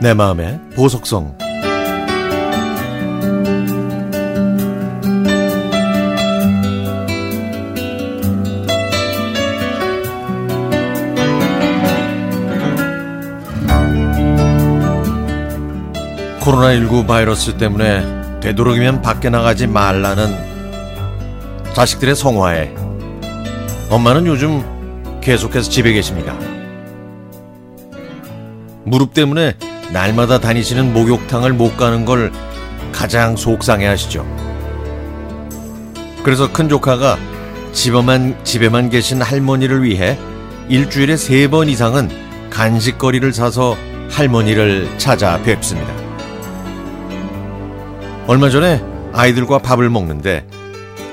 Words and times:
내 0.00 0.14
마음의 0.14 0.58
보석성 0.74 1.36
코로나19 16.40 17.06
바이러스 17.06 17.58
때문에 17.58 18.40
되도록이면 18.40 19.02
밖에 19.02 19.28
나가지 19.28 19.66
말라는 19.66 20.34
자식들의 21.74 22.16
성화에 22.16 22.74
엄마는 23.90 24.26
요즘 24.26 25.20
계속해서 25.20 25.68
집에 25.68 25.92
계십니다. 25.92 26.34
무릎 28.84 29.12
때문에 29.12 29.56
날마다 29.92 30.38
다니시는 30.38 30.92
목욕탕을 30.92 31.52
못 31.52 31.76
가는 31.76 32.04
걸 32.04 32.32
가장 32.92 33.36
속상해 33.36 33.86
하시죠. 33.86 34.26
그래서 36.22 36.52
큰 36.52 36.68
조카가 36.68 37.18
집에만, 37.72 38.44
집에만 38.44 38.90
계신 38.90 39.22
할머니를 39.22 39.82
위해 39.82 40.18
일주일에 40.68 41.16
세 41.16 41.48
번 41.48 41.68
이상은 41.68 42.08
간식거리를 42.50 43.32
사서 43.32 43.76
할머니를 44.10 44.98
찾아 44.98 45.40
뵙습니다. 45.42 45.92
얼마 48.26 48.50
전에 48.50 48.82
아이들과 49.12 49.58
밥을 49.58 49.88
먹는데 49.90 50.46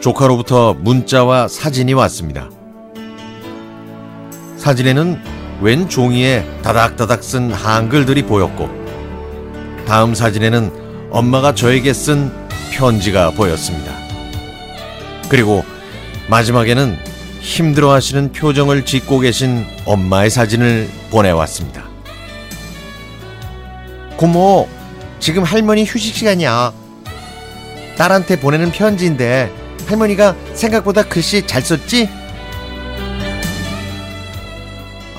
조카로부터 0.00 0.74
문자와 0.74 1.48
사진이 1.48 1.92
왔습니다. 1.94 2.48
사진에는 4.56 5.20
웬 5.60 5.88
종이에 5.88 6.44
다닥다닥 6.62 7.22
쓴 7.22 7.52
한글들이 7.52 8.22
보였고 8.22 8.68
다음 9.86 10.14
사진에는 10.14 11.08
엄마가 11.10 11.54
저에게 11.54 11.92
쓴 11.92 12.32
편지가 12.72 13.32
보였습니다. 13.32 13.92
그리고 15.28 15.64
마지막에는 16.28 16.96
힘들어 17.40 17.92
하시는 17.92 18.32
표정을 18.32 18.84
짓고 18.84 19.18
계신 19.20 19.66
엄마의 19.84 20.30
사진을 20.30 20.88
보내왔습니다. 21.10 21.84
고모, 24.16 24.68
지금 25.18 25.42
할머니 25.42 25.84
휴식 25.84 26.14
시간이야. 26.14 26.72
딸한테 27.96 28.38
보내는 28.38 28.70
편지인데 28.70 29.52
할머니가 29.86 30.36
생각보다 30.54 31.02
글씨 31.02 31.46
잘 31.46 31.62
썼지? 31.62 32.08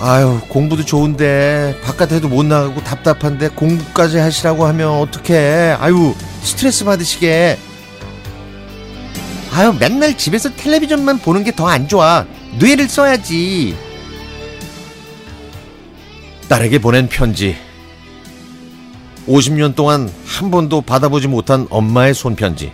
아유 0.03 0.41
공부도 0.49 0.83
좋은데 0.83 1.79
바깥에도 1.83 2.27
못 2.27 2.43
나가고 2.43 2.83
답답한데 2.83 3.49
공부까지 3.49 4.17
하시라고 4.17 4.65
하면 4.65 4.89
어떡해? 4.89 5.77
아유 5.79 6.15
스트레스 6.41 6.83
받으시게. 6.83 7.59
아유 9.53 9.75
맨날 9.79 10.17
집에서 10.17 10.49
텔레비전만 10.55 11.19
보는 11.19 11.43
게 11.43 11.51
더 11.51 11.67
안 11.67 11.87
좋아. 11.87 12.25
뇌를 12.57 12.89
써야지. 12.89 13.77
딸에게 16.49 16.79
보낸 16.79 17.07
편지. 17.07 17.55
50년 19.27 19.75
동안 19.75 20.11
한 20.25 20.49
번도 20.49 20.81
받아보지 20.81 21.27
못한 21.27 21.67
엄마의 21.69 22.15
손편지. 22.15 22.71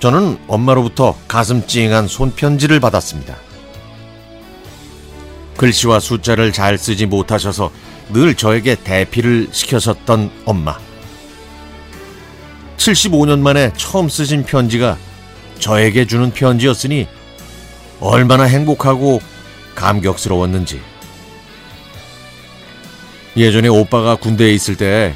저는 0.00 0.38
엄마로부터 0.46 1.16
가슴 1.26 1.66
찡한 1.66 2.06
손편지를 2.06 2.80
받았습니다. 2.80 3.36
글씨와 5.58 6.00
숫자를 6.00 6.52
잘 6.52 6.78
쓰지 6.78 7.04
못하셔서 7.04 7.70
늘 8.10 8.34
저에게 8.34 8.76
대피를 8.76 9.48
시켜셨던 9.50 10.30
엄마. 10.46 10.78
75년 12.78 13.40
만에 13.40 13.72
처음 13.76 14.08
쓰신 14.08 14.44
편지가 14.44 14.96
저에게 15.58 16.06
주는 16.06 16.30
편지였으니 16.30 17.06
얼마나 18.00 18.44
행복하고 18.44 19.20
감격스러웠는지. 19.74 20.80
예전에 23.36 23.68
오빠가 23.68 24.16
군대에 24.16 24.52
있을 24.52 24.76
때 24.76 25.14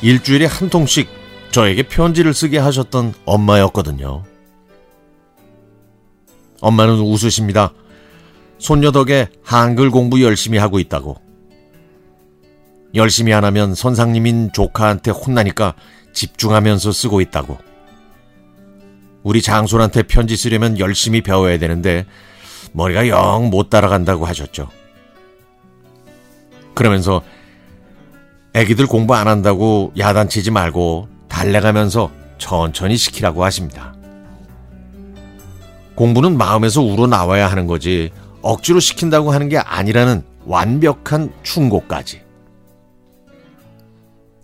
일주일에 0.00 0.46
한 0.46 0.68
통씩 0.68 1.08
저에게 1.52 1.82
편지를 1.82 2.34
쓰게 2.34 2.58
하셨던 2.58 3.14
엄마였거든요. 3.24 4.24
엄마는 6.60 6.94
웃으십니다. 6.94 7.72
손녀 8.62 8.92
덕에 8.92 9.26
한글 9.42 9.90
공부 9.90 10.22
열심히 10.22 10.56
하고 10.56 10.78
있다고. 10.78 11.16
열심히 12.94 13.32
안 13.32 13.44
하면 13.44 13.74
선상님인 13.74 14.52
조카한테 14.52 15.10
혼나니까 15.10 15.74
집중하면서 16.12 16.92
쓰고 16.92 17.20
있다고. 17.20 17.58
우리 19.24 19.42
장손한테 19.42 20.04
편지 20.04 20.36
쓰려면 20.36 20.78
열심히 20.78 21.22
배워야 21.22 21.58
되는데 21.58 22.06
머리가 22.72 23.08
영 23.08 23.50
못 23.50 23.68
따라간다고 23.68 24.26
하셨죠. 24.26 24.68
그러면서 26.74 27.20
애기들 28.54 28.86
공부 28.86 29.16
안 29.16 29.26
한다고 29.26 29.92
야단치지 29.98 30.52
말고 30.52 31.08
달래가면서 31.28 32.12
천천히 32.38 32.96
시키라고 32.96 33.42
하십니다. 33.42 33.92
공부는 35.96 36.38
마음에서 36.38 36.80
우러나와야 36.80 37.50
하는 37.50 37.66
거지 37.66 38.12
억지로 38.42 38.80
시킨다고 38.80 39.32
하는 39.32 39.48
게 39.48 39.58
아니라는 39.58 40.24
완벽한 40.44 41.32
충고까지. 41.42 42.22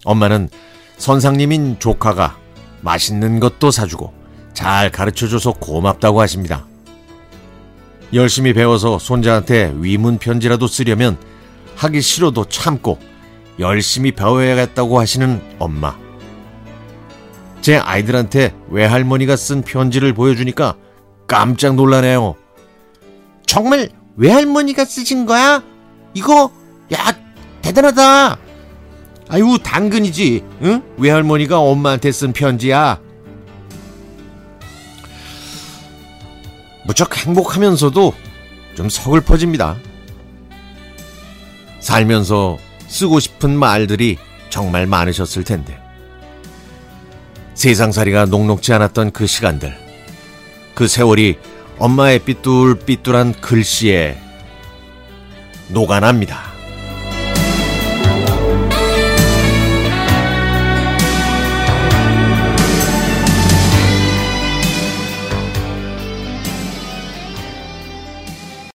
엄마는 0.04 0.48
선상님인 0.96 1.78
조카가 1.78 2.38
맛있는 2.80 3.40
것도 3.40 3.70
사주고 3.70 4.12
잘 4.52 4.90
가르쳐줘서 4.90 5.52
고맙다고 5.52 6.20
하십니다. 6.20 6.66
열심히 8.14 8.54
배워서 8.54 8.98
손자한테 8.98 9.74
위문 9.76 10.18
편지라도 10.18 10.66
쓰려면 10.66 11.18
하기 11.76 12.00
싫어도 12.00 12.46
참고 12.46 12.98
열심히 13.58 14.12
배워야겠다고 14.12 14.98
하시는 14.98 15.42
엄마. 15.58 15.96
제 17.60 17.76
아이들한테 17.76 18.54
외할머니가 18.70 19.36
쓴 19.36 19.62
편지를 19.62 20.14
보여주니까 20.14 20.76
깜짝 21.26 21.74
놀라네요. 21.74 22.36
정말 23.48 23.88
외할머니가 24.16 24.84
쓰신 24.84 25.24
거야? 25.24 25.62
이거 26.12 26.52
야 26.92 27.16
대단하다. 27.62 28.38
아유 29.30 29.58
당근이지. 29.62 30.44
응? 30.62 30.82
외할머니가 30.98 31.58
엄마한테 31.58 32.12
쓴 32.12 32.32
편지야. 32.34 33.00
무척 36.84 37.16
행복하면서도 37.16 38.14
좀 38.74 38.88
서글퍼집니다. 38.90 39.76
살면서 41.80 42.58
쓰고 42.86 43.18
싶은 43.18 43.58
말들이 43.58 44.18
정말 44.50 44.86
많으셨을 44.86 45.44
텐데. 45.44 45.78
세상살이가 47.54 48.26
녹록지 48.26 48.74
않았던 48.74 49.12
그 49.12 49.26
시간들. 49.26 49.76
그 50.74 50.86
세월이 50.86 51.38
엄마의 51.78 52.18
삐뚤삐뚤한 52.20 53.40
글씨에 53.40 54.18
녹아납니다. 55.68 56.47